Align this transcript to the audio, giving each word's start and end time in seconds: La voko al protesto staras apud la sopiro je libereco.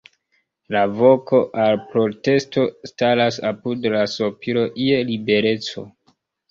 La 0.75 0.79
voko 1.01 1.41
al 1.67 1.77
protesto 1.91 2.65
staras 2.93 3.41
apud 3.53 3.89
la 3.99 4.05
sopiro 4.19 4.69
je 4.89 5.01
libereco. 5.15 5.91